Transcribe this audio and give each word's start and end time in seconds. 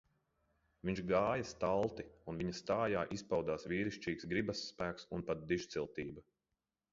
Viņš 0.87 1.01
gāja 1.09 1.43
stalti 1.49 2.05
un 2.33 2.39
viņa 2.43 2.53
stājā 2.61 3.03
izpaudās 3.17 3.67
vīrišķīgs 3.75 4.27
gribas 4.33 4.65
spēks 4.71 5.07
un 5.19 5.27
pat 5.29 5.45
dižciltība. 5.53 6.27